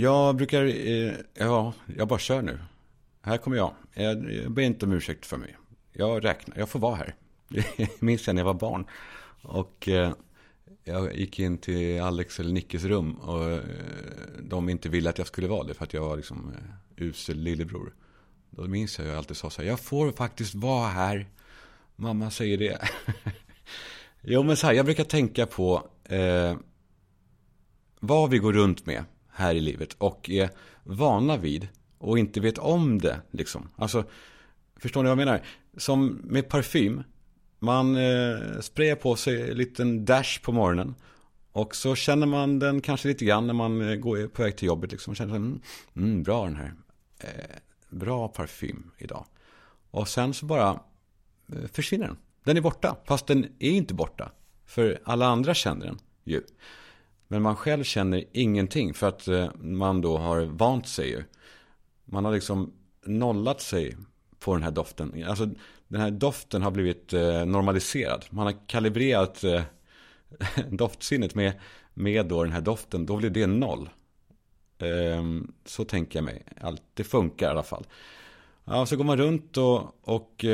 [0.00, 2.58] Jag brukar, eh, ja, jag bara kör nu.
[3.22, 3.74] Här kommer jag.
[3.94, 5.56] Eh, jag, jag ber inte om ursäkt för mig.
[5.92, 7.14] Jag räknar, jag får vara här.
[7.48, 7.64] Jag
[7.98, 8.86] minns jag när jag var barn.
[9.42, 10.12] Och eh,
[10.84, 13.14] jag gick in till Alex eller Nickes rum.
[13.14, 13.60] Och eh,
[14.42, 15.74] de inte ville att jag skulle vara det.
[15.74, 17.94] För att jag var liksom eh, usel lillebror.
[18.50, 19.68] Då minns jag att jag alltid sa så här.
[19.68, 21.28] Jag får faktiskt vara här.
[21.96, 22.88] Mamma säger det.
[24.22, 25.88] jo men så här, jag brukar tänka på.
[26.04, 26.56] Eh,
[28.00, 29.04] vad vi går runt med
[29.38, 29.92] här i livet.
[29.98, 30.50] Och är
[30.82, 31.68] vana vid.
[31.98, 33.68] Och inte vet om det liksom.
[33.76, 34.04] Alltså.
[34.76, 35.42] Förstår ni vad jag menar?
[35.76, 37.02] Som med parfym.
[37.58, 40.94] Man eh, sprayar på sig en liten dash på morgonen.
[41.52, 44.66] Och så känner man den kanske lite grann när man eh, går på väg till
[44.66, 44.92] jobbet.
[44.92, 45.14] Liksom.
[45.14, 45.60] Känner mm,
[45.96, 46.74] mm, bra den här.
[47.18, 47.56] Eh,
[47.90, 49.24] bra parfym idag.
[49.90, 50.80] Och sen så bara
[51.52, 52.16] eh, försvinner den.
[52.44, 52.96] Den är borta.
[53.04, 54.32] Fast den är inte borta.
[54.66, 56.42] För alla andra känner den ju.
[57.28, 58.94] Men man själv känner ingenting.
[58.94, 61.24] För att eh, man då har vant sig ju.
[62.04, 62.72] Man har liksom
[63.04, 63.96] nollat sig
[64.38, 65.24] på den här doften.
[65.28, 65.48] Alltså
[65.88, 68.24] den här doften har blivit eh, normaliserad.
[68.30, 69.62] Man har kalibrerat eh,
[70.70, 71.52] doftsinnet med,
[71.94, 73.06] med då den här doften.
[73.06, 73.88] Då blir det noll.
[74.78, 76.44] Ehm, så tänker jag mig.
[76.60, 77.86] Allt, det funkar i alla fall.
[78.64, 80.44] Ja, så går man runt och, och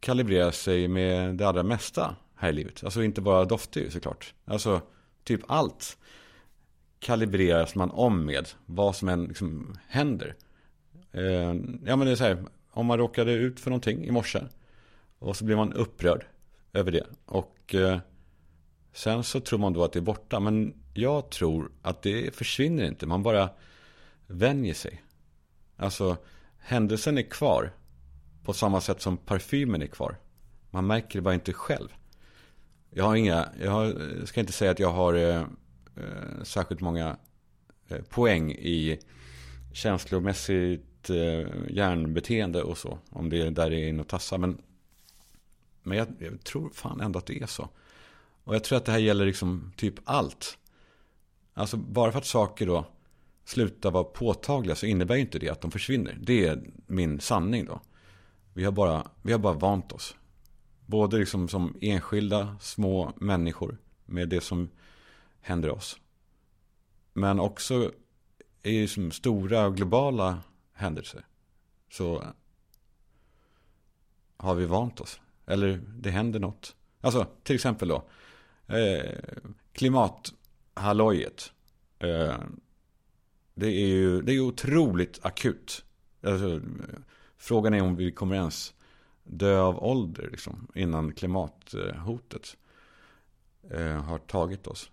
[0.00, 2.84] kalibrerar sig med det allra mesta här i livet.
[2.84, 4.34] Alltså inte bara dofter ju såklart.
[4.44, 4.80] Alltså
[5.26, 5.98] typ allt
[6.98, 8.48] kalibreras man om med.
[8.66, 10.34] Vad som än liksom händer.
[11.12, 14.40] Eh, ja men det är så här om man råkade ut för någonting i morse.
[15.18, 16.26] Och så blir man upprörd
[16.72, 17.06] över det.
[17.24, 17.98] Och eh,
[18.92, 20.40] sen så tror man då att det är borta.
[20.40, 23.06] Men jag tror att det försvinner inte.
[23.06, 23.50] Man bara
[24.26, 25.02] vänjer sig.
[25.76, 26.16] Alltså
[26.58, 27.72] händelsen är kvar.
[28.44, 30.16] På samma sätt som parfymen är kvar.
[30.70, 31.88] Man märker det bara inte själv.
[32.90, 35.40] Jag har inga, jag har, ska inte säga att jag har eh,
[35.96, 37.16] eh, särskilt många
[37.88, 38.98] eh, poäng i
[39.72, 42.98] känslomässigt eh, hjärnbeteende och så.
[43.10, 44.38] Om det är där det är in och tassar.
[44.38, 44.58] Men,
[45.82, 47.68] men jag, jag, tror fan ändå att det är så.
[48.44, 50.58] Och jag tror att det här gäller liksom typ allt.
[51.54, 52.86] Alltså bara för att saker då
[53.44, 56.18] slutar vara påtagliga så innebär ju inte det att de försvinner.
[56.20, 57.80] Det är min sanning då.
[58.54, 60.16] Vi har bara, vi har bara vant oss.
[60.86, 64.68] Både liksom som enskilda små människor med det som
[65.40, 65.98] händer oss.
[67.12, 67.92] Men också
[68.62, 70.38] i som stora globala
[70.72, 71.26] händelser.
[71.90, 72.24] Så
[74.36, 75.20] har vi vant oss.
[75.46, 76.76] Eller det händer något.
[77.00, 78.04] Alltså till exempel då.
[78.66, 79.12] Eh,
[79.72, 81.52] klimathallojet.
[81.98, 82.38] Eh,
[83.54, 85.84] det är ju det är otroligt akut.
[86.22, 86.60] Alltså,
[87.36, 88.74] frågan är om vi kommer ens
[89.26, 92.56] dö av ålder liksom, innan klimathotet
[93.70, 94.90] eh, har tagit oss.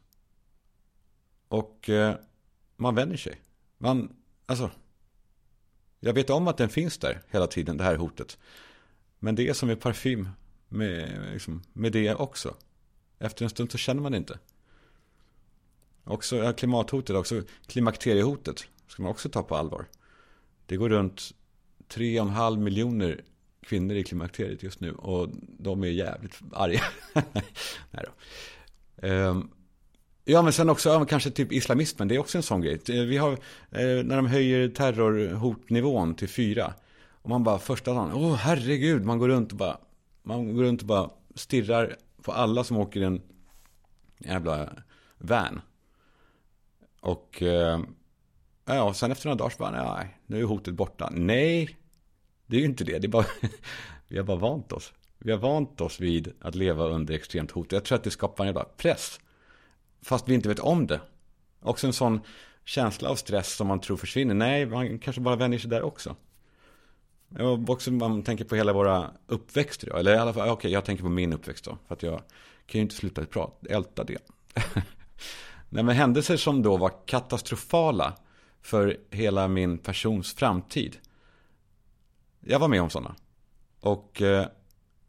[1.48, 2.16] Och eh,
[2.76, 3.42] man vänjer sig.
[3.78, 4.72] Man, alltså,
[6.00, 8.38] jag vet om att den finns där hela tiden, det här hotet.
[9.20, 10.30] Men det är som med parfym
[10.70, 12.56] med, liksom, med det också.
[13.20, 14.40] Efter en stund så känner man det inte.
[16.04, 19.86] Också ja, klimathotet, också klimakteriehotet ska man också ta på allvar.
[20.66, 21.34] Det går runt
[21.88, 23.24] 3,5 miljoner
[23.64, 25.30] kvinnor i klimakteriet just nu och
[25.60, 26.82] de är jävligt arga.
[27.92, 29.08] Nej då.
[29.08, 29.50] Um,
[30.26, 32.08] Ja, men sen också ja, kanske typ islamismen.
[32.08, 32.80] Det är också en sån grej.
[32.90, 36.74] Eh, vi har, eh, när de höjer terrorhotnivån till fyra.
[37.12, 39.78] Och man bara första dagen, åh herregud, man går runt och bara,
[40.24, 43.22] man går runt och bara stirrar på alla som åker i en
[44.18, 44.70] jävla
[45.18, 45.62] van.
[47.02, 47.80] Och, eh,
[48.66, 51.10] ja, sen efter några dagar så bara, nej, nu är hotet borta.
[51.14, 51.78] Nej,
[52.48, 53.00] det är ju inte det.
[53.00, 53.26] Det är bara,
[54.08, 54.94] vi har bara vant oss.
[55.20, 57.72] Vi har vant oss vid att leva under extremt hot.
[57.72, 59.20] Jag tror att det skapar en jävla press
[60.04, 61.02] Fast vi inte vet om det.
[61.62, 62.20] Också en sån
[62.66, 64.34] känsla av stress som man tror försvinner.
[64.34, 66.16] Nej, man kanske bara vänjer sig där också.
[67.40, 69.96] Och också man tänker på hela våra uppväxter.
[69.96, 71.78] Eller i alla fall, okej, okay, jag tänker på min uppväxt då.
[71.88, 72.22] För att jag
[72.66, 74.18] kan ju inte sluta prata, älta det.
[75.70, 78.14] Nej, men händelser som då var katastrofala
[78.62, 80.98] för hela min persons framtid.
[82.46, 83.16] Jag var med om sådana.
[83.80, 84.48] Och eh,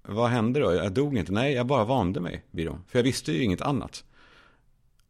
[0.02, 0.74] vad hände då?
[0.74, 1.32] Jag dog inte.
[1.32, 2.84] Nej, jag bara vande mig vid dem.
[2.88, 4.04] För jag visste ju inget annat.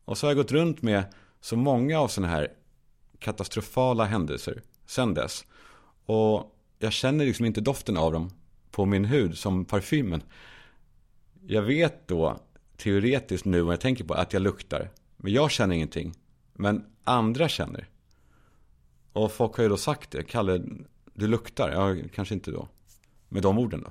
[0.04, 1.04] Och så har jag gått runt med
[1.40, 2.48] så många av sådana här
[3.18, 5.44] katastrofala händelser sen dess.
[6.06, 8.30] Och jag känner liksom inte doften av dem
[8.70, 10.22] på min hud som parfymen.
[11.46, 12.40] Jag vet då
[12.76, 14.90] teoretiskt nu när jag tänker på att jag luktar.
[15.16, 16.14] Men jag känner ingenting.
[16.52, 17.88] Men andra känner.
[19.12, 20.22] Och folk har ju då sagt det.
[20.22, 20.62] Kalle,
[21.14, 21.70] du luktar.
[21.70, 22.68] Ja, kanske inte då.
[23.28, 23.90] Med de orden då.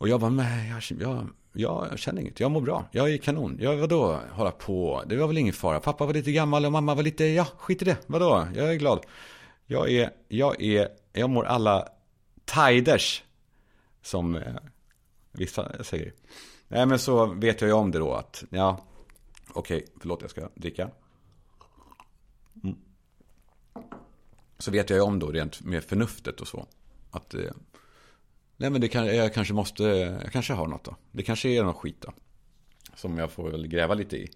[0.00, 2.40] Och jag bara, men jag, jag, jag känner inget.
[2.40, 2.84] Jag mår bra.
[2.92, 3.56] Jag är kanon.
[3.60, 5.02] Jag, vadå, hålla på?
[5.06, 5.80] Det var väl ingen fara.
[5.80, 7.96] Pappa var lite gammal och mamma var lite, ja, skit i det.
[8.06, 8.48] Vadå?
[8.54, 9.06] Jag är glad.
[9.66, 11.88] Jag är, jag är, jag mår alla
[12.44, 13.22] tiders.
[14.02, 14.54] Som eh,
[15.32, 16.12] vissa säger.
[16.68, 18.86] Nej, men så vet jag ju om det då att, ja,
[19.52, 20.90] okej, okay, förlåt, jag ska dricka.
[22.64, 22.76] Mm.
[24.60, 26.66] Så vet jag ju om då rent med förnuftet och så.
[27.10, 27.50] Att eh,
[28.56, 29.82] Nej men det kan, jag kanske måste,
[30.22, 30.96] jag kanske har något då.
[31.12, 32.12] Det kanske är något skit då.
[32.94, 34.30] Som jag får väl gräva lite i.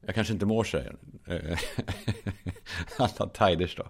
[0.00, 0.96] Jag kanske inte mår så här.
[1.26, 1.58] Eh,
[2.98, 3.86] alla tiders då.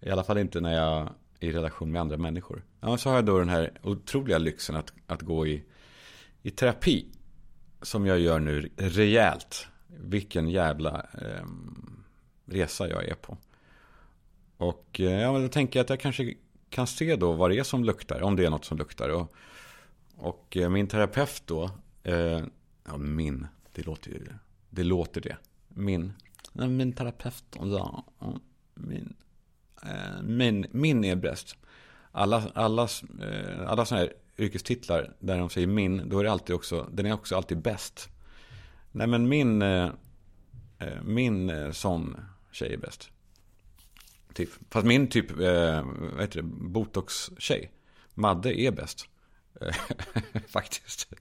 [0.00, 1.08] I alla fall inte när jag
[1.40, 2.64] är i relation med andra människor.
[2.80, 5.64] Ja, så har jag då den här otroliga lyxen att, att gå i,
[6.42, 7.06] i terapi.
[7.82, 9.66] Som jag gör nu rejält.
[9.86, 11.46] Vilken jävla eh,
[12.44, 13.36] resa jag är på.
[14.62, 16.34] Och eh, ja, då tänker jag att jag kanske
[16.70, 19.08] kan se då vad det är som luktar, om det är något som luktar.
[19.08, 19.34] Och,
[20.16, 21.70] och eh, min terapeut då,
[22.02, 22.42] eh,
[22.84, 24.26] ja min, det låter ju,
[24.70, 25.36] det låter det.
[25.68, 26.12] Min,
[26.52, 28.04] min terapeut, ja,
[28.74, 29.14] min,
[29.82, 31.56] eh, min, min är bäst.
[32.12, 32.88] Alla, alla,
[33.22, 37.06] eh, alla sådana här yrkestitlar där de säger min, då är det alltid också, den
[37.06, 38.08] är också alltid bäst.
[38.92, 39.90] Nej men min, eh,
[41.02, 42.16] min sån
[42.52, 43.11] tjej är bäst.
[44.34, 44.50] Typ.
[44.70, 47.70] Fast min typ, eh, vad heter det, botox-tjej,
[48.14, 49.08] Madde är bäst.
[50.48, 51.12] Faktiskt,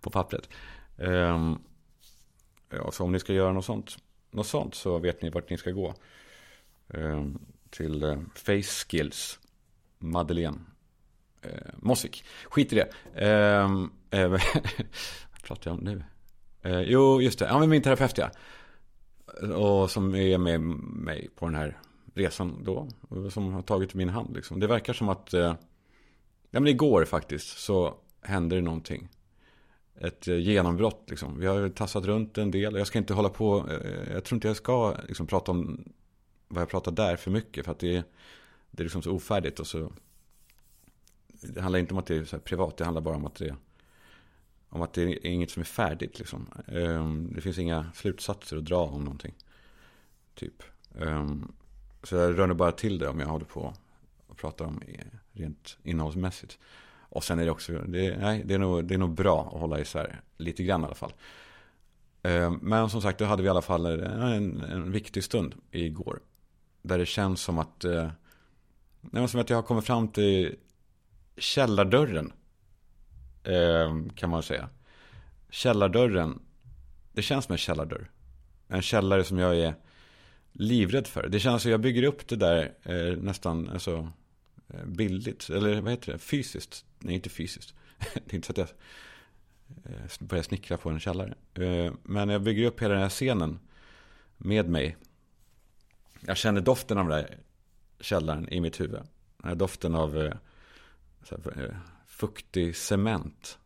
[0.00, 0.48] på pappret.
[0.98, 1.54] Eh,
[2.70, 3.96] ja, så om ni ska göra något sånt,
[4.30, 5.94] något sånt så vet ni vart ni ska gå.
[6.88, 7.24] Eh,
[7.70, 9.38] till eh, Face Skills,
[9.98, 10.58] Madeleine
[11.42, 12.24] eh, Mossvik.
[12.44, 12.90] Skit i det.
[13.26, 14.40] Ehm, eh, vad
[15.42, 16.04] pratar jag om nu?
[16.62, 17.44] Eh, jo, just det.
[17.44, 18.30] Ja, men min terapeut ja.
[19.54, 21.78] Och som är med mig på den här
[22.14, 22.88] resan då.
[23.30, 24.60] Som har tagit min hand liksom.
[24.60, 25.54] Det verkar som att, eh,
[26.50, 29.08] ja men igår faktiskt så hände det någonting.
[29.94, 31.38] Ett eh, genombrott liksom.
[31.38, 32.74] Vi har tassat runt en del.
[32.74, 35.84] Jag ska inte hålla på, eh, jag tror inte jag ska liksom prata om
[36.48, 37.64] vad jag pratar där för mycket.
[37.64, 38.04] För att det är,
[38.70, 39.92] det är liksom så ofärdigt och så.
[41.42, 43.46] Det handlar inte om att det är så privat, det handlar bara om att det
[43.46, 43.56] är
[44.70, 46.46] om att det är inget som är färdigt liksom.
[46.66, 49.34] Ehm, det finns inga slutsatser att dra om någonting.
[50.34, 50.62] Typ.
[51.00, 51.52] Ehm,
[52.02, 53.74] så jag rör bara till det om jag håller på
[54.26, 54.82] och pratar om
[55.32, 56.58] rent innehållsmässigt.
[56.98, 59.60] Och sen är det också, det, nej, det, är nog, det är nog bra att
[59.60, 61.12] hålla isär lite grann i alla fall.
[62.22, 66.20] Eh, men som sagt, då hade vi i alla fall en, en viktig stund igår.
[66.82, 68.10] Där det känns som att, eh,
[69.00, 70.56] nej, som att jag har kommit fram till
[71.36, 72.32] källardörren.
[73.44, 74.68] Eh, kan man säga.
[75.50, 76.40] Källardörren,
[77.12, 78.10] det känns som en källardörr.
[78.68, 79.74] En källare som jag är
[80.52, 81.28] livrädd för.
[81.28, 84.12] Det känns som jag bygger upp det där eh, nästan alltså,
[84.68, 85.50] eh, bildligt.
[85.50, 86.18] Eller vad heter det?
[86.18, 86.84] Fysiskt.
[86.98, 87.74] Nej, inte fysiskt.
[88.14, 88.74] det är inte så att
[89.84, 91.34] jag eh, börjar snickra på en källare.
[91.54, 93.58] Eh, men jag bygger upp hela den här scenen
[94.36, 94.96] med mig.
[96.20, 97.38] Jag känner doften av den där
[98.00, 99.00] källaren i mitt huvud.
[99.36, 100.34] Den här doften av eh,
[101.30, 101.76] här, eh,
[102.06, 103.58] fuktig cement.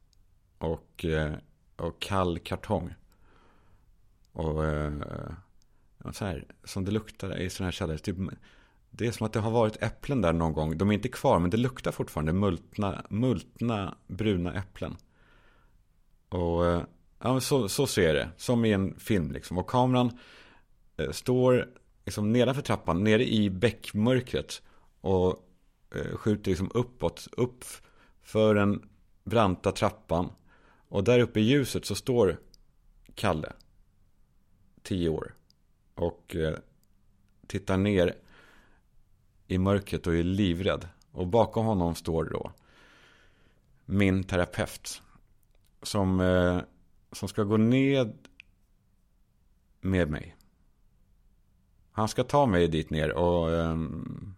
[0.58, 1.34] Och, eh,
[1.76, 2.94] och kall kartong.
[4.32, 4.64] Och
[6.12, 7.98] så här, som det luktar i sådana här källare.
[7.98, 8.16] Typ,
[8.90, 10.78] det är som att det har varit äpplen där någon gång.
[10.78, 14.96] De är inte kvar, men det luktar fortfarande multna, multna bruna äpplen.
[16.28, 16.82] Och eh,
[17.22, 19.58] ja, så, så ser det, som i en film liksom.
[19.58, 20.18] Och kameran
[20.96, 21.68] eh, står
[22.04, 24.62] liksom nedanför trappan, nere i bäckmörkret.
[25.00, 25.48] Och
[25.94, 27.64] eh, skjuter liksom uppåt, upp
[28.22, 28.88] för den
[29.24, 30.32] branta trappan.
[30.88, 32.40] Och där uppe i ljuset så står
[33.14, 33.52] Kalle.
[34.82, 35.34] Tio år
[35.94, 36.54] och eh,
[37.46, 38.14] tittar ner
[39.46, 40.88] i mörkret och är livrädd.
[41.12, 42.52] Och bakom honom står då
[43.84, 45.02] min terapeut.
[45.82, 46.58] Som, eh,
[47.12, 48.28] som ska gå ned
[49.80, 50.36] med mig.
[51.92, 54.34] Han ska ta mig dit ner och ehm,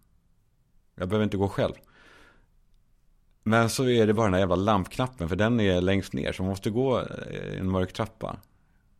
[0.95, 1.73] jag behöver inte gå själv.
[3.43, 6.43] Men så är det bara den här jävla lampknappen för den är längst ner så
[6.43, 8.37] man måste gå i en mörk trappa.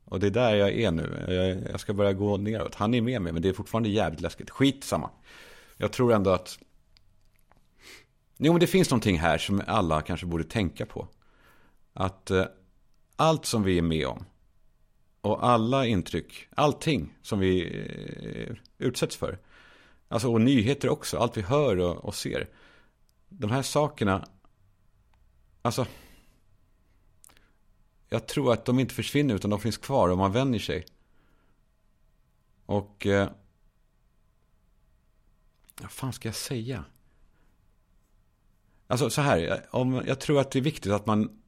[0.09, 1.25] Och det är där jag är nu.
[1.27, 2.75] Jag, jag ska börja gå neråt.
[2.75, 4.49] Han är med mig, men det är fortfarande jävligt läskigt.
[4.49, 5.09] Skitsamma.
[5.77, 6.59] Jag tror ändå att...
[8.37, 11.07] Jo, men det finns någonting här som alla kanske borde tänka på.
[11.93, 12.45] Att eh,
[13.15, 14.25] allt som vi är med om
[15.21, 17.79] och alla intryck, allting som vi
[18.39, 19.39] eh, utsätts för.
[20.07, 22.49] Alltså och nyheter också, allt vi hör och, och ser.
[23.29, 24.27] De här sakerna,
[25.61, 25.85] alltså
[28.09, 30.85] jag tror att de inte försvinner utan de finns kvar och man vänjer sig.
[32.65, 33.05] Och...
[33.05, 33.29] Eh,
[35.81, 36.85] vad fan ska jag säga?
[38.87, 41.41] Alltså så här, eh, om, jag tror att det är viktigt att man...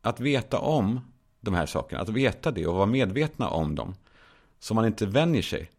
[0.00, 1.00] att veta om
[1.40, 3.94] de här sakerna, att veta det och vara medvetna om dem.
[4.58, 5.70] Så man inte vänjer sig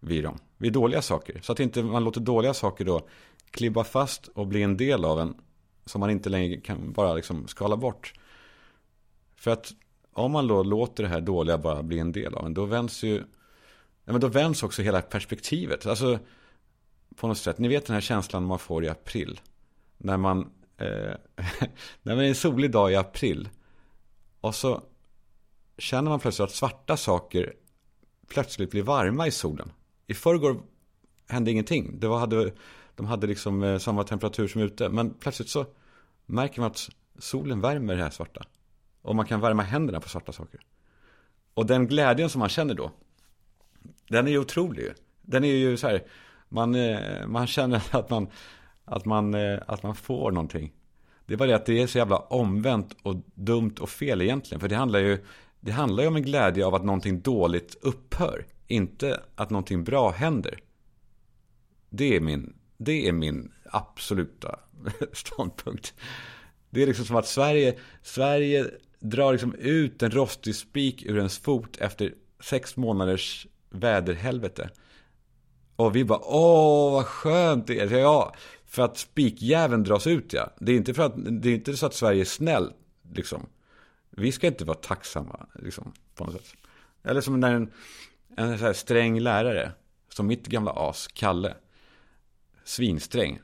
[0.00, 1.40] vid dem, vid dåliga saker.
[1.42, 3.08] Så att inte man låter dåliga saker då
[3.50, 5.34] klibba fast och bli en del av en.
[5.84, 8.12] Som man inte längre kan bara liksom skala bort.
[9.36, 9.74] För att
[10.12, 13.02] om man då låter det här dåliga bara bli en del av en, då vänds
[13.02, 13.16] ju,
[14.04, 15.86] ja men då vänds också hela perspektivet.
[15.86, 16.18] Alltså,
[17.16, 19.40] på något sätt, ni vet den här känslan man får i april.
[19.98, 20.40] När man,
[20.76, 20.86] eh,
[22.02, 23.48] när man är en solig dag i april.
[24.40, 24.82] Och så
[25.78, 27.54] känner man plötsligt att svarta saker
[28.28, 29.72] plötsligt blir varma i solen.
[30.06, 30.60] I förrgår
[31.28, 32.00] hände ingenting.
[32.00, 32.52] Det var, hade,
[32.94, 34.88] de hade liksom eh, samma temperatur som ute.
[34.88, 35.66] Men plötsligt så
[36.26, 36.88] märker man att
[37.18, 38.44] solen värmer det här svarta.
[39.06, 40.60] Och man kan värma händerna på svarta saker.
[41.54, 42.90] Och den glädjen som man känner då,
[44.08, 44.92] den är ju otrolig.
[45.22, 46.02] Den är ju så här,
[46.48, 48.28] man, eh, man känner att man,
[48.84, 50.72] att, man, eh, att man får någonting.
[51.26, 54.60] Det är bara det att det är så jävla omvänt och dumt och fel egentligen.
[54.60, 55.24] För det handlar ju,
[55.60, 58.46] det handlar ju om en glädje av att någonting dåligt upphör.
[58.66, 60.58] Inte att någonting bra händer.
[61.90, 64.58] Det är min, det är min absoluta
[65.12, 65.94] ståndpunkt.
[66.70, 68.70] Det är liksom som att Sverige, Sverige
[69.10, 74.70] drar liksom ut en rostig spik ur ens fot efter sex månaders väderhelvete.
[75.76, 77.98] Och vi bara, åh vad skönt det är.
[77.98, 78.34] Ja,
[78.66, 80.50] för att spikjäveln dras ut ja.
[80.58, 82.72] Det är inte, för att, det är inte så att Sverige är snäll,
[83.12, 83.46] liksom.
[84.10, 86.56] Vi ska inte vara tacksamma, liksom, på något sätt.
[87.02, 87.72] Eller som när en,
[88.36, 89.72] en så här sträng lärare,
[90.08, 91.54] som mitt gamla as, Kalle.
[92.64, 93.40] Svinsträng.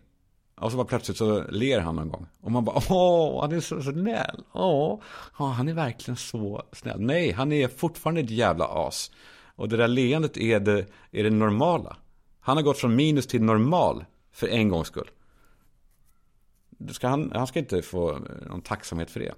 [0.55, 2.27] Och så bara plötsligt så ler han någon gång.
[2.41, 4.45] Och man bara, åh, han är så snäll.
[4.53, 5.01] Åh,
[5.33, 7.01] han är verkligen så snäll.
[7.01, 9.11] Nej, han är fortfarande ett jävla as.
[9.57, 11.97] Och det där leendet är det, är det normala.
[12.41, 15.11] Han har gått från minus till normal för en gångs skull.
[16.91, 19.35] Ska han, han ska inte få någon tacksamhet för det.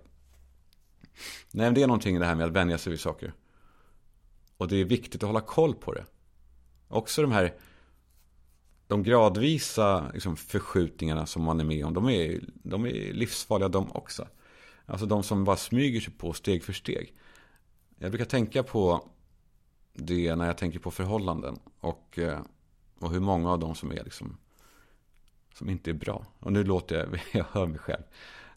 [1.51, 3.33] Nej, men det är någonting det här med att vänja sig vid saker.
[4.57, 6.05] Och det är viktigt att hålla koll på det.
[6.89, 7.55] Också de här
[8.87, 13.93] de gradvisa liksom, förskjutningarna som man är med om, de är, de är livsfarliga de
[13.93, 14.29] också.
[14.87, 17.15] Alltså de som bara smyger sig på steg för steg.
[17.99, 19.09] Jag brukar tänka på
[19.93, 21.59] det när jag tänker på förhållanden.
[21.81, 22.41] Och, eh,
[22.99, 24.39] och hur många av dem som är liksom,
[25.55, 26.27] som inte är bra.
[26.39, 28.03] Och nu låter jag, jag hör mig själv.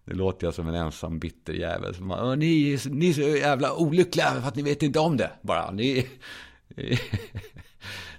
[0.04, 1.96] Nu låter jag som en ensam bitter jävel.
[1.96, 5.32] Som bara, ni, ni är så jävla olyckliga för att ni vet inte om det.
[5.42, 6.08] Bara, ni...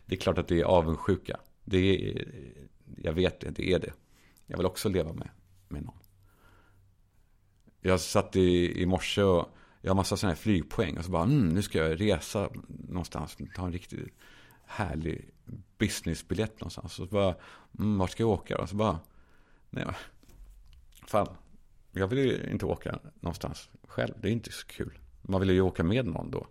[0.06, 1.36] det är klart att det är avundsjuka.
[1.68, 2.28] Det är,
[2.96, 3.92] jag vet det, det är det.
[4.46, 5.28] Jag vill också leva med,
[5.68, 5.98] med någon.
[7.80, 9.48] Jag satt i, i morse och
[9.80, 10.98] jag har massa sådana här flygpoäng.
[10.98, 13.36] Och så bara, mm, nu ska jag resa någonstans.
[13.54, 14.08] Ta en riktigt
[14.64, 15.30] härlig
[15.78, 16.98] businessbiljett någonstans.
[16.98, 17.34] Och så bara,
[17.78, 18.58] mm, vart ska jag åka?
[18.58, 18.98] Och så bara,
[19.70, 19.86] nej,
[21.06, 21.28] fan.
[21.92, 24.14] Jag vill ju inte åka någonstans själv.
[24.20, 24.98] Det är inte så kul.
[25.22, 26.46] Man vill ju åka med någon då.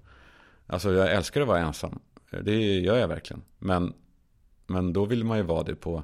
[0.68, 2.00] Alltså jag älskar att vara ensam.
[2.42, 3.44] Det gör jag verkligen.
[3.60, 3.94] Men
[4.68, 6.04] men då vill man ju vara det på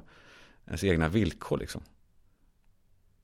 [0.66, 1.82] ens egna villkor liksom.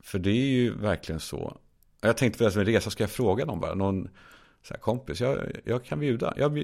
[0.00, 1.56] För det är ju verkligen så.
[2.00, 3.74] Jag tänkte för en resa ska jag fråga någon bara.
[3.74, 4.08] Någon
[4.62, 5.20] så här, kompis.
[5.20, 6.34] Jag, jag kan bjuda.
[6.36, 6.58] Jag,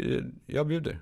[0.46, 1.00] jag bjuder.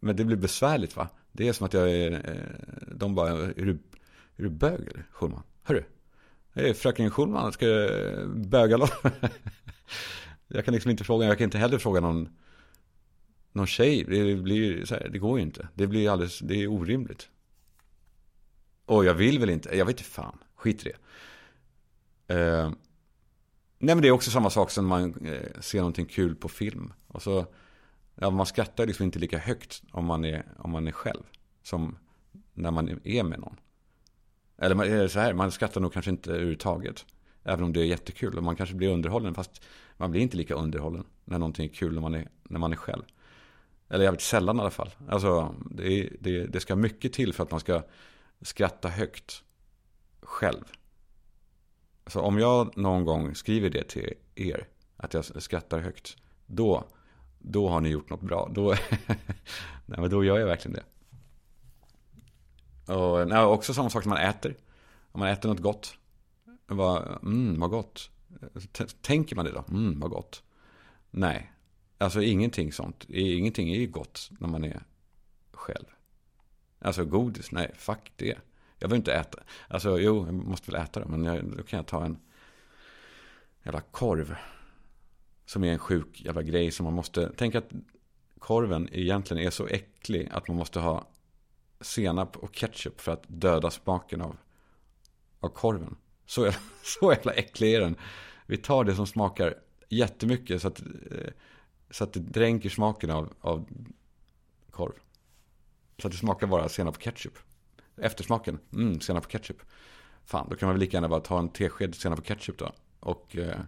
[0.00, 1.08] Men det blir besvärligt va.
[1.32, 2.12] Det är som att jag är.
[2.12, 3.30] Eh, de bara.
[3.30, 3.78] Är du,
[4.36, 5.04] är du bög eller?
[5.10, 5.42] Schulman.
[5.62, 5.84] Hörru.
[6.52, 7.52] Hej fröken Schulman.
[7.52, 8.78] Ska jag böga
[10.48, 11.26] Jag kan liksom inte fråga.
[11.26, 12.28] Jag kan inte heller fråga någon
[13.58, 15.68] någon tjej, det, blir så här, det går ju inte.
[15.74, 17.28] Det blir alldeles, det är orimligt.
[18.84, 20.98] Och jag vill väl inte, jag vet inte fan, skit i det.
[22.34, 22.70] Eh,
[23.78, 26.92] nej men det är också samma sak som man eh, ser någonting kul på film.
[27.06, 27.46] Och så,
[28.14, 31.22] ja, man skrattar liksom inte lika högt om man är, om man är själv.
[31.62, 31.98] Som
[32.54, 33.56] när man är med någon.
[34.58, 37.06] Eller eh, så här, man skrattar nog kanske inte överhuvudtaget.
[37.44, 39.34] Även om det är jättekul och man kanske blir underhållen.
[39.34, 39.62] Fast
[39.96, 42.76] man blir inte lika underhållen när någonting är kul när man är, när man är
[42.76, 43.02] själv.
[43.88, 44.90] Eller jävligt sällan i alla fall.
[45.08, 47.82] Alltså, det, det, det ska mycket till för att man ska
[48.40, 49.42] skratta högt
[50.20, 50.64] själv.
[52.06, 54.66] Så om jag någon gång skriver det till er,
[54.96, 56.16] att jag skrattar högt,
[56.46, 56.84] då,
[57.38, 58.50] då har ni gjort något bra.
[58.54, 58.74] Då,
[59.86, 60.84] nej, men då gör jag verkligen det.
[62.92, 64.56] Och nej, också samma sak som man äter.
[65.12, 65.98] Om man äter något gott.
[66.66, 68.10] Bara, mm, vad gott.
[69.00, 69.64] Tänker man det då?
[69.68, 70.42] Mm, vad gott.
[71.10, 71.52] Nej,
[71.98, 73.04] Alltså ingenting sånt.
[73.08, 74.82] Ingenting är ju gott när man är
[75.52, 75.86] själv.
[76.78, 78.38] Alltså godis, nej, fuck det.
[78.78, 79.38] Jag vill inte äta.
[79.68, 81.06] Alltså jo, jag måste väl äta det.
[81.06, 82.18] Men jag, då kan jag ta en
[83.62, 84.36] jävla korv.
[85.46, 87.32] Som är en sjuk jävla grej som man måste.
[87.36, 87.70] Tänk att
[88.38, 91.08] korven egentligen är så äcklig att man måste ha
[91.80, 94.36] senap och ketchup för att döda smaken av,
[95.40, 95.96] av korven.
[96.26, 96.52] Så,
[96.82, 97.96] så jävla äcklig är den.
[98.46, 99.54] Vi tar det som smakar
[99.88, 101.30] jättemycket så att, eh,
[101.90, 103.68] så att det dränker smaken av, av
[104.70, 104.92] korv.
[105.98, 107.38] Så att det smakar bara senap och ketchup.
[107.96, 109.62] Eftersmaken, mm, senap och ketchup.
[110.24, 112.72] Fan, då kan man väl lika gärna bara ta en tesked senap och ketchup då.
[113.00, 113.60] Och, eh,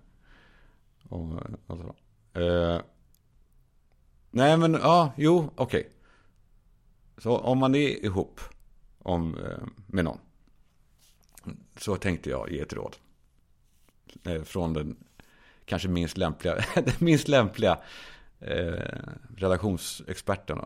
[1.09, 1.95] och eh, alltså.
[2.33, 2.81] Eh,
[4.31, 5.81] nej men, ja, jo, okej.
[5.81, 5.93] Okay.
[7.19, 8.41] Så om man är ihop
[8.99, 10.19] om, eh, med någon.
[11.77, 12.97] Så tänkte jag ge ett råd.
[14.25, 14.97] Eh, från den
[15.71, 16.65] kanske minst lämpliga,
[16.99, 17.79] minst lämpliga
[18.41, 18.75] eh,
[19.37, 20.59] relationsexperten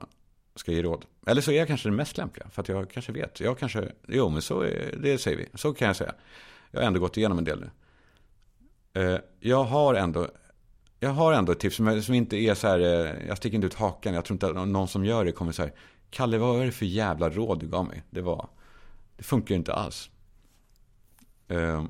[0.57, 1.05] ska ge råd.
[1.27, 3.41] Eller så är jag kanske den mest lämpliga, för att jag kanske vet.
[3.41, 6.15] Jag kanske, jo men så är, det säger vi, så kan jag säga.
[6.71, 7.71] Jag har ändå gått igenom en del nu.
[9.03, 10.29] Eh, jag har ändå,
[11.01, 13.67] jag har ändå ett tips som, som inte är så här, eh, jag sticker inte
[13.67, 15.73] ut hakan, jag tror inte att någon som gör det kommer så här.
[16.11, 18.03] Kalle vad är det för jävla råd du gav mig?
[18.11, 18.49] Det var,
[19.17, 20.11] det funkar inte alls.
[21.49, 21.85] Eh,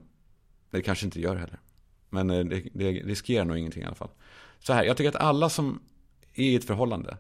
[0.71, 1.59] det kanske inte gör heller.
[2.15, 4.11] Men eh, det, det riskerar nog ingenting i alla fall.
[4.59, 5.83] Så här, jag tycker att alla som
[6.35, 7.17] är i ett förhållande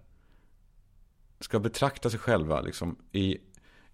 [1.41, 3.39] ska betrakta sig själva liksom, i,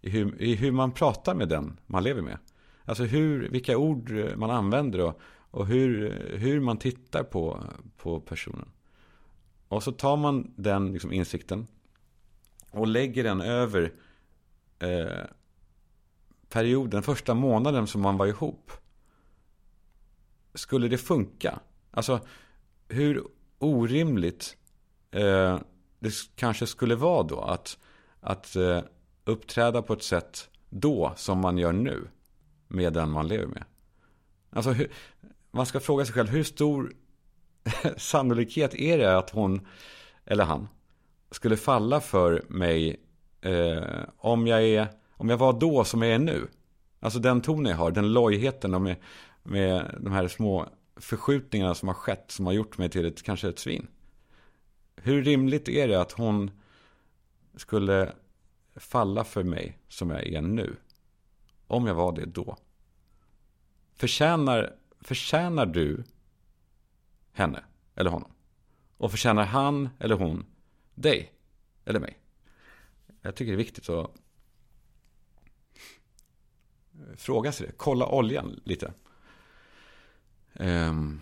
[0.00, 2.38] i, hur, i hur man pratar med den man lever med.
[2.85, 7.64] Alltså hur, vilka ord man använder och, och hur, hur man tittar på,
[7.97, 8.69] på personen.
[9.69, 11.66] Och så tar man den liksom, insikten
[12.71, 13.92] och lägger den över
[14.78, 15.25] eh,
[16.49, 18.71] perioden, första månaden som man var ihop.
[20.54, 21.61] Skulle det funka?
[21.90, 22.21] Alltså
[22.88, 23.25] hur
[23.59, 24.57] orimligt
[25.11, 25.59] eh,
[25.99, 27.78] det kanske skulle vara då att,
[28.21, 28.80] att eh,
[29.25, 32.09] uppträda på ett sätt då som man gör nu
[32.69, 33.64] med den man lever med.
[34.50, 34.90] Alltså hur,
[35.50, 36.92] man ska fråga sig själv hur stor
[37.97, 39.66] sannolikhet är det att hon
[40.25, 40.69] eller han
[41.30, 43.00] skulle falla för mig
[43.40, 43.83] eh,
[44.16, 46.49] om, jag är, om jag var då som jag är nu.
[47.00, 48.97] Alltså den ton jag har, den lojheten om jag,
[49.42, 53.49] med de här små förskjutningarna som har skett som har gjort mig till ett, kanske
[53.49, 53.87] ett svin.
[54.97, 56.50] Hur rimligt är det att hon
[57.56, 58.12] skulle
[58.76, 60.76] falla för mig som jag är nu?
[61.66, 62.56] Om jag var det då.
[63.95, 66.04] Förtjänar, förtjänar du
[67.32, 67.64] henne
[67.95, 68.32] eller honom?
[68.97, 70.47] Och förtjänar han eller hon
[70.95, 71.32] dig
[71.84, 72.19] eller mig?
[73.23, 74.10] Jag tycker det är viktigt att
[77.17, 77.73] fråga sig det.
[77.76, 78.93] Kolla oljan lite.
[80.60, 81.20] Um,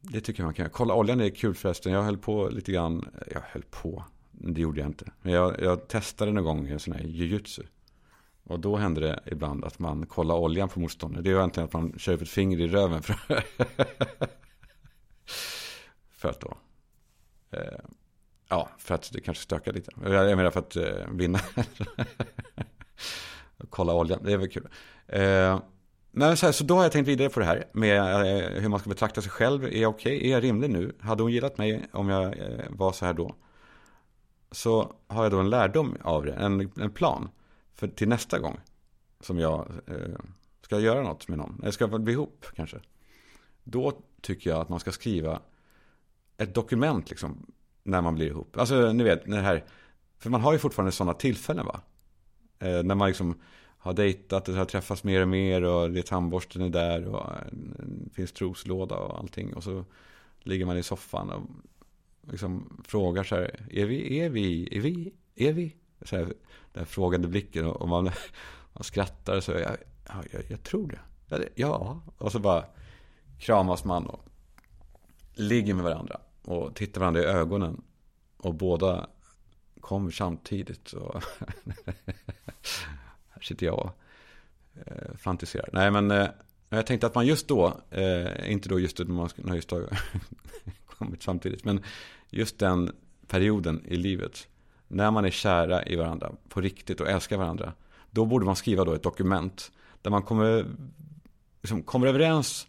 [0.00, 0.72] det tycker jag man kan göra.
[0.72, 1.92] Kolla oljan är kul förresten.
[1.92, 3.08] Jag höll på lite grann.
[3.32, 4.04] Jag höll på.
[4.30, 5.12] Det gjorde jag inte.
[5.22, 7.62] Men jag, jag testade någon gång en sån här jujutsu.
[8.44, 11.22] Och då hände det ibland att man kollar oljan på motståndare.
[11.22, 13.02] Det är egentligen att man kör upp ett finger i röven.
[13.02, 13.16] För,
[16.10, 16.56] för att då.
[17.50, 17.78] Eh,
[18.48, 19.92] ja, för att det kanske stökar lite.
[20.02, 21.40] Jag menar för att eh, vinna.
[23.70, 24.68] kolla oljan, det är väl kul.
[25.06, 25.60] Eh,
[26.10, 28.68] men så, här, så då har jag tänkt vidare på det här med eh, hur
[28.68, 29.64] man ska betrakta sig själv.
[29.64, 30.16] Är jag okej?
[30.16, 30.28] Okay?
[30.28, 30.96] Är jag rimlig nu?
[31.00, 33.34] Hade hon gillat mig om jag eh, var så här då?
[34.50, 37.28] Så har jag då en lärdom av det, en, en plan
[37.74, 38.60] för, till nästa gång.
[39.20, 40.18] Som jag eh,
[40.62, 42.76] ska göra något med någon, eller ska bli ihop kanske.
[43.64, 45.40] Då tycker jag att man ska skriva
[46.36, 47.46] ett dokument liksom,
[47.82, 48.56] när man blir ihop.
[48.56, 49.64] Alltså ni vet, det här,
[50.18, 51.80] för man har ju fortfarande sådana tillfällen va?
[52.58, 53.40] Eh, när man liksom
[53.82, 57.46] har dejtat och har träffats mer och mer och det tandborsten är där och eh,
[57.78, 59.54] det finns troslåda och allting.
[59.54, 59.84] Och så
[60.40, 61.42] ligger man i soffan och
[62.32, 65.76] liksom frågar så här, är vi, är vi, är vi, är vi?
[66.02, 66.34] Så här,
[66.72, 68.04] den frågande blicken och man,
[68.72, 69.76] man skrattar så, jag,
[70.32, 70.88] jag, jag tror
[71.28, 71.48] det.
[71.54, 72.64] Ja, och så bara
[73.38, 74.24] kramas man och
[75.34, 77.82] ligger med varandra och tittar varandra i ögonen.
[78.36, 79.06] Och båda
[79.80, 80.92] kommer samtidigt.
[80.92, 81.22] Och
[83.40, 83.90] sitter jag och
[84.86, 85.68] eh, fantiserar.
[85.72, 86.28] Nej, men eh,
[86.68, 89.72] jag tänkte att man just då, eh, inte då just när man har just
[90.98, 91.82] kommit samtidigt, men
[92.30, 92.92] just den
[93.26, 94.48] perioden i livet,
[94.88, 97.72] när man är kära i varandra på riktigt och älskar varandra,
[98.10, 99.72] då borde man skriva då ett dokument
[100.02, 100.66] där man kommer,
[101.60, 102.66] liksom, kommer överens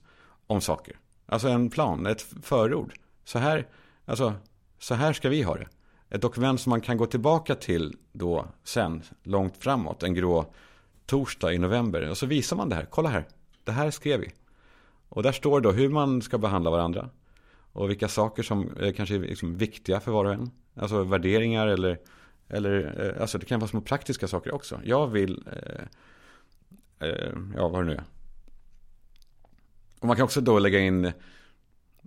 [0.47, 0.95] om saker.
[1.25, 2.93] Alltså en plan, ett förord.
[3.23, 3.67] Så här,
[4.05, 4.33] alltså,
[4.79, 5.67] så här ska vi ha det
[6.11, 10.53] ett dokument som man kan gå tillbaka till då sen, långt framåt, en grå
[11.05, 12.09] torsdag i november.
[12.09, 13.25] Och så visar man det här, kolla här,
[13.63, 14.31] det här skrev vi.
[15.09, 17.09] Och där står då hur man ska behandla varandra.
[17.73, 20.51] Och vilka saker som är kanske är liksom viktiga för var och en.
[20.75, 21.99] Alltså värderingar eller,
[22.47, 24.79] eller eh, alltså det kan vara små praktiska saker också.
[24.83, 25.83] Jag vill, eh,
[27.09, 28.03] eh, ja vad det nu är.
[29.99, 31.13] Och man kan också då lägga in eh,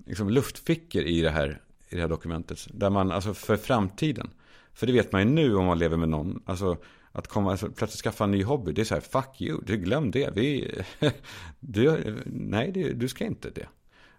[0.07, 1.61] liksom luftfickor i det här
[1.95, 2.69] i det här dokumentet.
[2.73, 4.31] Där man, alltså för framtiden.
[4.73, 6.43] För det vet man ju nu om man lever med någon.
[6.47, 6.77] Alltså
[7.13, 8.73] att komma, alltså, plötsligt skaffa en ny hobby.
[8.73, 10.31] Det är så här, fuck you, du glöm det.
[10.35, 10.75] Vi,
[11.61, 13.69] du, nej, det, du ska inte det.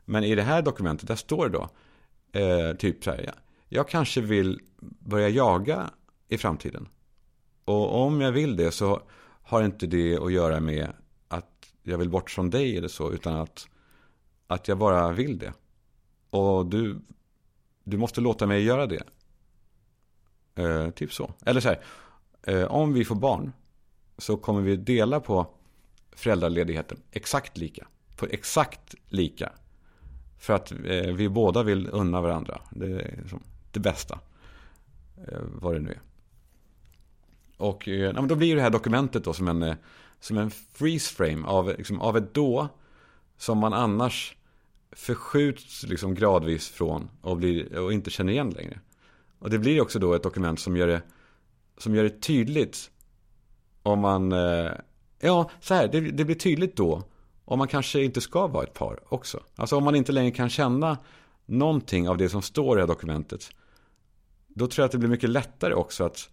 [0.05, 1.69] Men i det här dokumentet, där står det då,
[2.39, 3.33] eh, typ så här, ja,
[3.69, 4.61] jag kanske vill
[4.99, 5.89] börja jaga
[6.27, 6.87] i framtiden.
[7.65, 9.01] Och om jag vill det så
[9.41, 10.93] har inte det att göra med
[11.27, 13.67] att jag vill bort från dig eller så, utan att,
[14.47, 15.53] att jag bara vill det.
[16.29, 16.99] Och du,
[17.85, 19.03] du måste låta mig göra det.
[20.55, 21.33] Eh, typ så.
[21.45, 21.79] Eller så här,
[22.43, 23.51] eh, om vi får barn
[24.17, 25.47] så kommer vi dela på
[26.11, 27.87] föräldraledigheten exakt lika.
[28.15, 29.51] På exakt lika.
[30.39, 32.61] För att eh, vi båda vill unna varandra.
[32.69, 34.19] Det är liksom det bästa.
[35.27, 36.01] Eh, vad det nu är.
[37.57, 39.75] Och eh, ja, då blir det här dokumentet då som en, eh,
[40.19, 42.67] som en freeze frame av, liksom, av ett då.
[43.37, 44.37] Som man annars
[44.95, 48.79] förskjuts liksom gradvis från och, blir, och inte känner igen längre.
[49.39, 51.01] Och det blir också då ett dokument som gör det,
[51.77, 52.91] som gör det tydligt
[53.83, 54.71] om man, eh,
[55.19, 57.03] ja så här, det, det blir tydligt då
[57.45, 59.43] om man kanske inte ska vara ett par också.
[59.55, 60.97] Alltså om man inte längre kan känna
[61.45, 63.49] någonting av det som står i det här dokumentet.
[64.47, 66.29] Då tror jag att det blir mycket lättare också att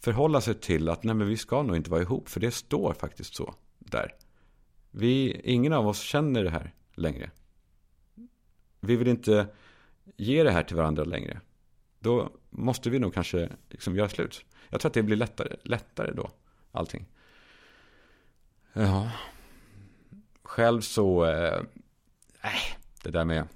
[0.00, 2.28] förhålla sig till att nej men vi ska nog inte vara ihop.
[2.28, 4.14] För det står faktiskt så där.
[4.90, 7.30] Vi, ingen av oss känner det här längre.
[8.86, 9.46] Vi vill inte
[10.16, 11.40] ge det här till varandra längre.
[11.98, 14.44] Då måste vi nog kanske liksom göra slut.
[14.70, 16.30] Jag tror att det blir lättare, lättare då,
[16.72, 17.06] allting.
[18.72, 19.10] Ja.
[20.42, 21.60] Själv så, eh,
[22.42, 22.50] äh,
[23.02, 23.48] det där med,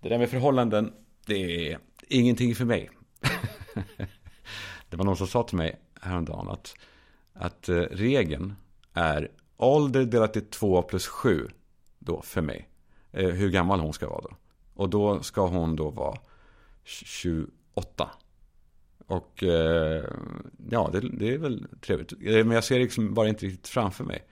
[0.00, 0.92] det där med förhållanden,
[1.26, 1.78] det är
[2.08, 2.90] ingenting för mig.
[4.88, 6.74] det var någon som sa till mig häromdagen att,
[7.32, 8.54] att eh, regeln
[8.92, 11.48] är ålder delat till 2 plus 7
[11.98, 12.68] då för mig.
[13.12, 14.36] Eh, hur gammal hon ska vara då.
[14.74, 16.18] Och då ska hon då vara
[16.84, 18.10] 28.
[19.06, 20.04] Och eh,
[20.70, 22.12] ja, det, det, är väl trevligt.
[22.12, 24.26] Eh, men jag ser liksom bara inte riktigt framför mig.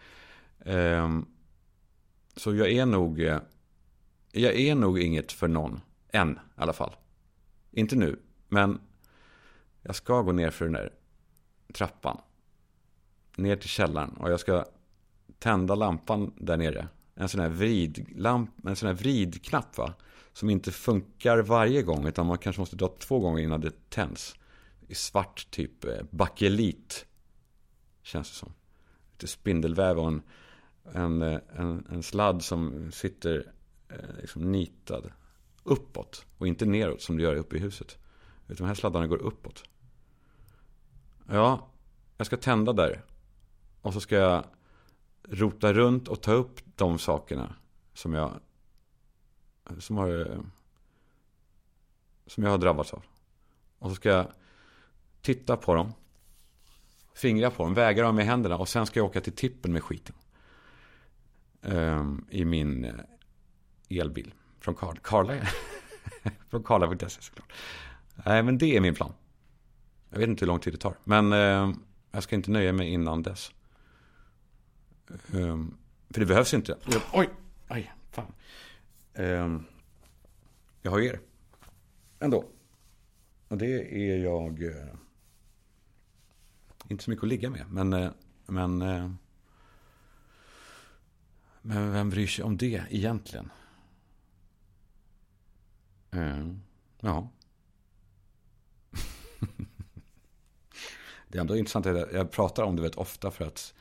[0.59, 1.21] Eh,
[2.37, 3.21] så jag är nog...
[3.21, 3.38] Eh,
[4.33, 5.81] jag är nog inget för någon.
[6.12, 6.97] Än i alla fall.
[7.71, 8.19] Inte nu.
[8.49, 8.81] Men
[9.83, 10.93] jag ska gå ner för den där
[11.75, 12.21] trappan.
[13.37, 14.11] Ner till källaren.
[14.11, 14.64] Och jag ska
[15.38, 16.88] tända lampan där nere.
[17.20, 19.94] En sån här, vridlamp, en sån här vridknapp va.
[20.33, 22.06] Som inte funkar varje gång.
[22.06, 24.35] Utan man kanske måste dra två gånger innan det tänds.
[24.88, 27.06] I svart typ eh, bakelit.
[28.02, 28.52] Känns det som.
[29.12, 30.22] Lite spindelväv och en,
[30.92, 33.52] en, en, en sladd som sitter
[33.88, 35.12] eh, liksom nitad
[35.62, 36.26] uppåt.
[36.38, 37.98] Och inte neråt som det gör uppe i huset.
[38.48, 39.62] Utan de här sladdarna går uppåt.
[41.28, 41.70] Ja,
[42.16, 43.04] jag ska tända där.
[43.80, 44.44] Och så ska jag
[45.28, 47.55] rota runt och ta upp de sakerna
[47.95, 48.40] som jag
[49.79, 50.40] som har
[52.27, 53.03] som jag har drabbats av.
[53.79, 54.27] Och så ska jag
[55.21, 55.93] titta på dem.
[57.14, 59.83] Fingra på dem, väga dem med händerna och sen ska jag åka till tippen med
[59.83, 60.14] skiten.
[61.62, 62.95] Um, I min eh,
[63.88, 64.35] elbil.
[64.61, 65.35] Från Car Carla.
[66.49, 67.53] från Carla.se såklart.
[68.27, 69.12] Nej, men det är min plan.
[70.11, 70.95] Jag vet inte hur lång tid det tar.
[71.05, 73.53] Men um, jag ska inte nöja mig innan dess.
[75.33, 75.77] Um,
[76.11, 76.79] för det behövs inte.
[76.87, 77.29] Jag, oj,
[77.68, 78.33] aj, fan.
[79.14, 79.66] Um,
[80.83, 81.20] jag har er.
[82.18, 82.44] Ändå.
[83.49, 84.62] Och det är jag...
[84.62, 84.94] Uh,
[86.88, 87.64] inte så mycket att ligga med.
[87.70, 88.11] Men, uh,
[88.46, 89.12] men, uh,
[91.62, 93.51] men vem bryr sig om det egentligen?
[97.01, 97.31] ja.
[101.29, 103.75] det är ändå intressant att jag pratar om det väldigt ofta för att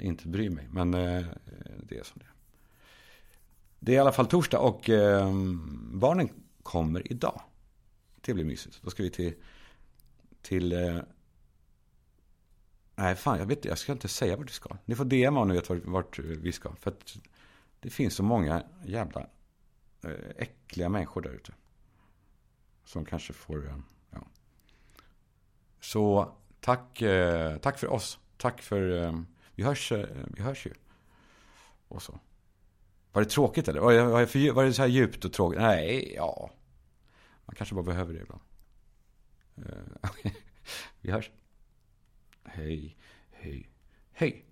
[0.00, 0.68] inte bry mig.
[0.70, 1.26] Men eh,
[1.94, 2.34] det är som det är.
[3.78, 5.32] Det är i alla fall torsdag och eh,
[5.92, 6.28] barnen
[6.62, 7.42] kommer idag.
[8.20, 8.82] Det blir mysigt.
[8.82, 9.34] Då ska vi till...
[10.42, 11.00] till eh,
[12.94, 14.76] nej, fan, jag vet Jag ska inte säga vart vi ska.
[14.84, 16.74] Ni får DMa om ni vet vart, vart vi ska.
[16.76, 17.16] För att
[17.80, 19.20] det finns så många jävla
[20.04, 21.52] eh, äckliga människor där ute.
[22.84, 23.66] Som kanske får...
[23.66, 23.78] Eh,
[24.10, 24.26] ja.
[25.80, 28.18] Så tack, eh, tack för oss.
[28.36, 29.02] Tack för...
[29.02, 29.20] Eh,
[29.54, 30.72] vi hörs, eh, vi hörs ju.
[31.88, 32.20] Och så.
[33.12, 33.80] Var det tråkigt eller?
[33.80, 35.60] Var det, var det så här djupt och tråkigt?
[35.60, 36.50] Nej, ja.
[37.46, 38.42] Man kanske bara behöver det ibland.
[39.56, 40.10] Eh,
[41.00, 41.30] vi hörs.
[42.44, 42.96] Hej,
[43.30, 43.70] hej,
[44.12, 44.44] hej.